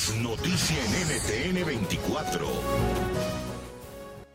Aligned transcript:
Es 0.00 0.16
noticia 0.16 0.78
en 0.82 1.52
NTN 1.52 1.66
24. 1.66 2.46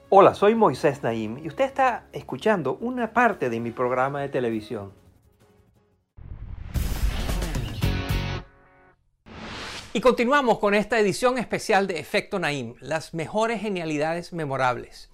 Hola, 0.09 0.35
soy 0.35 0.53
Moisés 0.53 1.01
Naim 1.01 1.39
y 1.39 1.47
usted 1.47 1.65
está 1.65 2.05
escuchando 2.13 2.77
una 2.81 3.13
parte 3.13 3.49
de 3.49 3.59
mi 3.59 3.71
programa 3.71 4.21
de 4.21 4.29
televisión. 4.29 4.93
Y 9.93 10.01
continuamos 10.01 10.59
con 10.59 10.75
esta 10.75 10.99
edición 10.99 11.39
especial 11.39 11.87
de 11.87 11.99
Efecto 11.99 12.37
Naim, 12.37 12.75
las 12.79 13.15
mejores 13.15 13.59
genialidades 13.59 14.33
memorables. 14.33 15.09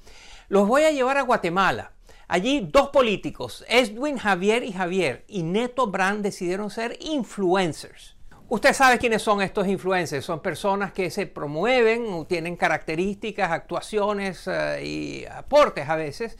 Los 0.49 0.67
voy 0.67 0.83
a 0.83 0.91
llevar 0.91 1.17
a 1.17 1.21
Guatemala. 1.21 1.93
Allí 2.27 2.67
dos 2.69 2.89
políticos, 2.89 3.63
Edwin 3.69 4.17
Javier 4.17 4.65
y 4.65 4.73
Javier 4.73 5.23
y 5.29 5.43
Neto 5.43 5.87
Brand 5.87 6.21
decidieron 6.21 6.69
ser 6.69 6.97
influencers. 6.99 8.17
Usted 8.53 8.73
sabe 8.73 8.97
quiénes 8.97 9.21
son 9.21 9.41
estos 9.41 9.65
influencers. 9.65 10.25
Son 10.25 10.41
personas 10.41 10.91
que 10.91 11.09
se 11.09 11.25
promueven, 11.25 12.25
tienen 12.25 12.57
características, 12.57 13.49
actuaciones 13.49 14.45
eh, 14.45 14.83
y 14.83 15.25
aportes 15.25 15.87
a 15.87 15.95
veces 15.95 16.37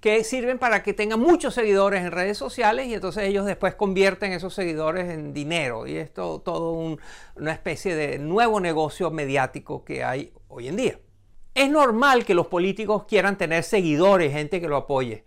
que 0.00 0.24
sirven 0.24 0.58
para 0.58 0.82
que 0.82 0.92
tengan 0.92 1.20
muchos 1.20 1.54
seguidores 1.54 2.02
en 2.02 2.10
redes 2.10 2.36
sociales 2.36 2.88
y 2.88 2.94
entonces 2.94 3.22
ellos 3.22 3.46
después 3.46 3.76
convierten 3.76 4.32
esos 4.32 4.54
seguidores 4.54 5.08
en 5.08 5.32
dinero. 5.32 5.86
Y 5.86 5.98
esto 5.98 6.40
todo 6.40 6.98
una 7.36 7.52
especie 7.52 7.94
de 7.94 8.18
nuevo 8.18 8.58
negocio 8.58 9.12
mediático 9.12 9.84
que 9.84 10.02
hay 10.02 10.32
hoy 10.48 10.66
en 10.66 10.74
día. 10.74 10.98
Es 11.54 11.70
normal 11.70 12.24
que 12.24 12.34
los 12.34 12.48
políticos 12.48 13.04
quieran 13.04 13.38
tener 13.38 13.62
seguidores, 13.62 14.32
gente 14.32 14.60
que 14.60 14.66
lo 14.66 14.78
apoye. 14.78 15.22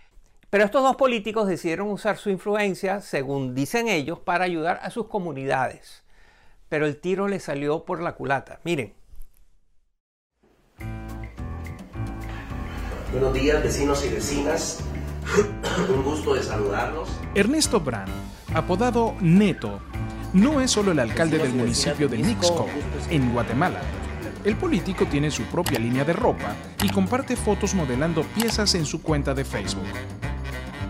Pero 0.49 0.65
estos 0.65 0.83
dos 0.83 0.97
políticos 0.97 1.47
decidieron 1.47 1.87
usar 1.87 2.17
su 2.17 2.29
influencia, 2.29 2.99
según 2.99 3.55
dicen 3.55 3.87
ellos, 3.87 4.19
para 4.19 4.43
ayudar 4.43 4.81
a 4.83 4.89
sus 4.89 5.07
comunidades 5.07 6.03
pero 6.69 6.85
el 6.85 6.97
tiro 6.97 7.27
le 7.27 7.39
salió 7.39 7.85
por 7.85 8.01
la 8.01 8.15
culata. 8.15 8.59
Miren. 8.63 8.93
Buenos 13.11 13.33
días, 13.33 13.63
vecinos 13.63 14.05
y 14.05 14.09
vecinas. 14.09 14.79
Un 15.89 16.03
gusto 16.03 16.33
de 16.33 16.43
saludarlos. 16.43 17.09
Ernesto 17.33 17.79
Brand, 17.79 18.11
apodado 18.53 19.15
Neto, 19.21 19.79
no 20.33 20.59
es 20.59 20.71
solo 20.71 20.91
el 20.91 20.99
alcalde 20.99 21.37
del 21.37 21.53
municipio 21.53 22.09
de 22.09 22.17
Mixco, 22.17 22.67
en 23.09 23.31
Guatemala. 23.31 23.79
El 24.43 24.57
político 24.57 25.05
tiene 25.05 25.31
su 25.31 25.43
propia 25.43 25.79
línea 25.79 26.03
de 26.03 26.13
ropa 26.13 26.55
y 26.83 26.89
comparte 26.89 27.35
fotos 27.35 27.73
modelando 27.73 28.23
piezas 28.23 28.75
en 28.75 28.85
su 28.85 29.01
cuenta 29.01 29.33
de 29.33 29.45
Facebook. 29.45 29.87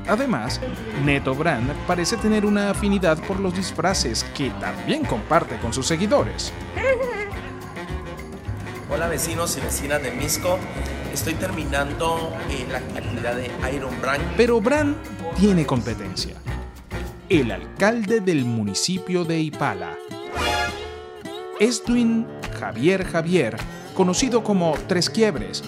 Además, 0.08 0.62
Neto 1.04 1.34
Brand 1.34 1.72
parece 1.88 2.18
tener 2.18 2.46
una 2.46 2.70
afinidad 2.70 3.18
por 3.24 3.40
los 3.40 3.56
disfraces 3.56 4.24
que 4.36 4.52
también 4.52 5.04
comparte 5.04 5.58
con 5.58 5.74
sus 5.74 5.88
seguidores. 5.88 6.54
Hola 8.90 9.08
vecinos 9.08 9.58
y 9.58 9.62
vecinas 9.62 10.04
de 10.04 10.12
Misco, 10.12 10.60
estoy 11.12 11.34
terminando 11.34 12.32
eh, 12.52 12.68
la 12.72 12.82
calidad 12.82 13.36
de 13.36 13.50
Iron 13.76 14.00
Brand. 14.00 14.22
Pero 14.38 14.62
Brand 14.62 14.96
tiene 15.38 15.66
competencia. 15.66 16.36
El 17.28 17.52
alcalde 17.52 18.20
del 18.20 18.46
municipio 18.46 19.26
de 19.26 19.40
Ipala. 19.40 19.98
Edwin 21.60 22.28
Javier 22.60 23.06
Javier, 23.06 23.58
conocido 23.96 24.44
como 24.44 24.76
Tres 24.88 25.10
Quiebres, 25.10 25.64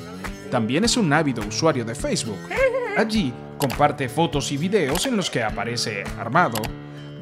también 0.51 0.85
es 0.85 0.95
un 0.95 1.11
ávido 1.11 1.43
usuario 1.45 1.83
de 1.83 1.95
Facebook. 1.95 2.37
Allí 2.97 3.31
comparte 3.59 4.09
fotos 4.09 4.51
y 4.51 4.57
videos 4.57 5.05
en 5.05 5.15
los 5.15 5.29
que 5.29 5.43
aparece 5.43 6.03
armado, 6.17 6.57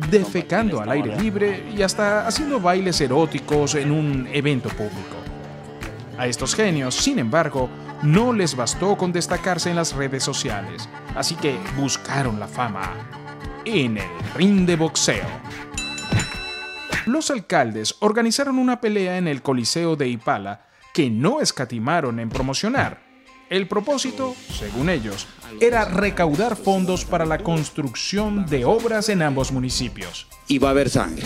defecando 0.10 0.80
al 0.80 0.90
aire 0.90 1.20
libre 1.20 1.66
y 1.76 1.82
hasta 1.82 2.26
haciendo 2.26 2.62
bailes 2.62 3.02
eróticos 3.02 3.76
en 3.76 3.92
un 3.92 4.26
evento 4.32 4.70
público. 4.70 5.18
A 6.18 6.28
estos 6.28 6.56
genios, 6.56 6.96
sin 6.96 7.20
embargo, 7.20 7.70
no 8.04 8.32
les 8.32 8.56
bastó 8.56 8.96
con 8.96 9.12
destacarse 9.12 9.70
en 9.70 9.76
las 9.76 9.94
redes 9.94 10.24
sociales, 10.24 10.88
así 11.14 11.36
que 11.36 11.58
buscaron 11.76 12.40
la 12.40 12.48
fama 12.48 12.94
en 13.66 13.98
el 13.98 14.10
ring 14.34 14.66
de 14.66 14.78
boxeo. 14.78 15.28
Los 17.06 17.32
alcaldes 17.32 17.98
organizaron 18.00 18.60
una 18.60 18.80
pelea 18.80 19.18
en 19.18 19.28
el 19.28 19.42
Coliseo 19.42 19.98
de 19.98 20.08
Ipala 20.08 20.68
que 20.94 21.10
no 21.10 21.42
escatimaron 21.42 22.22
en 22.22 22.30
promocionar, 22.30 23.05
el 23.50 23.68
propósito, 23.68 24.36
según 24.52 24.90
ellos, 24.90 25.28
era 25.62 25.86
recaudar 25.86 26.56
fondos 26.56 27.06
para 27.06 27.26
la 27.26 27.40
construcción 27.40 28.46
de 28.48 28.66
obras 28.66 29.10
en 29.10 29.22
ambos 29.22 29.52
municipios. 29.52 30.28
Y 30.48 30.60
va 30.60 30.70
a 30.70 30.72
haber 30.72 30.90
sangre. 30.90 31.24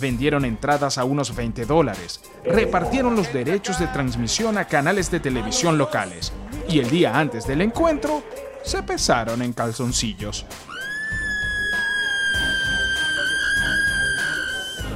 Vendieron 0.00 0.44
entradas 0.44 0.98
a 0.98 1.04
unos 1.04 1.34
20 1.34 1.66
dólares, 1.66 2.20
repartieron 2.44 3.16
los 3.16 3.32
derechos 3.32 3.78
de 3.78 3.86
transmisión 3.88 4.58
a 4.58 4.66
canales 4.66 5.10
de 5.10 5.20
televisión 5.20 5.78
locales 5.78 6.32
y 6.68 6.78
el 6.78 6.88
día 6.88 7.18
antes 7.18 7.46
del 7.46 7.60
encuentro 7.62 8.22
se 8.62 8.82
pesaron 8.82 9.42
en 9.42 9.52
calzoncillos. 9.52 10.46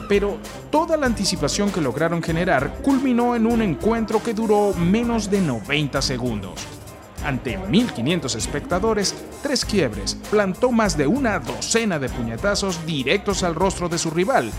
Pero 0.09 0.39
toda 0.71 0.97
la 0.97 1.07
anticipación 1.07 1.71
que 1.71 1.81
lograron 1.81 2.23
generar 2.23 2.79
culminó 2.83 3.35
en 3.35 3.47
un 3.47 3.63
encuentro 3.63 4.23
que 4.23 4.35
duró 4.35 4.73
menos 4.75 5.31
de 5.31 5.41
90 5.41 6.03
segundos. 6.03 6.67
Ante 7.25 7.59
1.500 7.59 8.37
espectadores, 8.37 9.15
Tres 9.43 9.65
Quiebres 9.65 10.15
plantó 10.31 10.71
más 10.71 10.97
de 10.97 11.07
una 11.07 11.39
docena 11.39 11.99
de 11.99 12.11
puñetazos 12.11 12.85
directos 12.85 13.43
al 13.43 13.55
rostro 13.55 13.89
de 13.89 13.97
su 13.97 14.11
rival. 14.11 14.53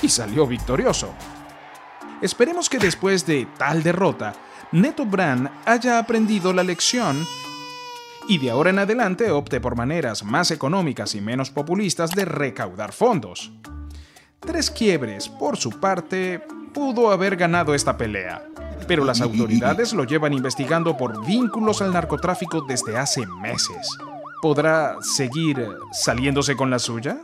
Y 0.00 0.08
salió 0.08 0.46
victorioso. 0.46 1.12
Esperemos 2.22 2.68
que 2.68 2.78
después 2.78 3.26
de 3.26 3.48
tal 3.58 3.82
derrota, 3.82 4.34
Neto 4.70 5.04
Brand 5.04 5.50
haya 5.64 5.98
aprendido 5.98 6.52
la 6.52 6.62
lección 6.62 7.26
y 8.28 8.36
de 8.36 8.50
ahora 8.50 8.68
en 8.68 8.78
adelante 8.78 9.30
opte 9.30 9.58
por 9.58 9.74
maneras 9.74 10.22
más 10.22 10.50
económicas 10.50 11.14
y 11.14 11.20
menos 11.22 11.50
populistas 11.50 12.10
de 12.10 12.26
recaudar 12.26 12.92
fondos. 12.92 13.50
Tres 14.38 14.70
Quiebres, 14.70 15.30
por 15.30 15.56
su 15.56 15.80
parte, 15.80 16.40
pudo 16.74 17.10
haber 17.10 17.36
ganado 17.36 17.74
esta 17.74 17.96
pelea, 17.96 18.46
pero 18.86 19.04
las 19.04 19.20
autoridades 19.22 19.94
lo 19.94 20.04
llevan 20.04 20.34
investigando 20.34 20.94
por 20.94 21.26
vínculos 21.26 21.80
al 21.80 21.92
narcotráfico 21.92 22.60
desde 22.60 22.98
hace 22.98 23.26
meses. 23.40 23.96
¿Podrá 24.42 24.98
seguir 25.00 25.66
saliéndose 25.92 26.54
con 26.54 26.68
la 26.68 26.78
suya? 26.78 27.22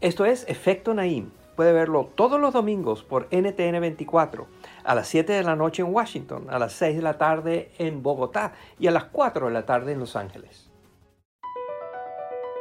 Esto 0.00 0.24
es 0.24 0.44
Efecto 0.48 0.92
Naim. 0.92 1.30
Puede 1.54 1.72
verlo 1.72 2.10
todos 2.14 2.40
los 2.40 2.52
domingos 2.52 3.04
por 3.04 3.28
NTN 3.30 3.80
24 3.80 4.59
a 4.84 4.94
las 4.94 5.08
7 5.08 5.32
de 5.32 5.42
la 5.42 5.56
noche 5.56 5.82
en 5.82 5.92
Washington, 5.92 6.46
a 6.50 6.58
las 6.58 6.72
6 6.72 6.96
de 6.96 7.02
la 7.02 7.18
tarde 7.18 7.70
en 7.78 8.02
Bogotá 8.02 8.52
y 8.78 8.86
a 8.86 8.90
las 8.90 9.04
4 9.04 9.46
de 9.46 9.52
la 9.52 9.64
tarde 9.64 9.92
en 9.92 10.00
Los 10.00 10.16
Ángeles. 10.16 10.66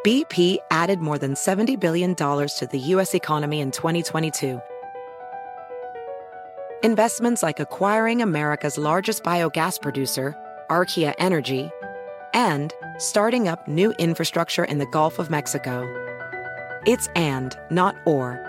BP 0.03 0.59
added 0.71 0.99
more 0.99 1.19
than 1.19 1.33
$70 1.33 1.77
billion 1.77 2.15
to 2.15 2.67
the 2.71 2.79
U.S. 2.93 3.13
economy 3.13 3.59
in 3.59 3.69
2022 3.69 4.61
Investments 6.81 7.43
like 7.43 7.59
acquiring 7.59 8.21
America's 8.21 8.77
largest 8.77 9.21
biogas 9.21 9.81
producer, 9.81 10.33
Archaea 10.69 11.13
Energy, 11.19 11.69
and 12.33 12.73
starting 12.97 13.49
up 13.49 13.67
new 13.67 13.91
infrastructure 13.99 14.63
in 14.63 14.77
the 14.77 14.85
Gulf 14.85 15.19
of 15.19 15.29
Mexico. 15.29 15.83
It's 16.85 17.09
and, 17.17 17.57
not 17.69 17.97
or. 18.05 18.48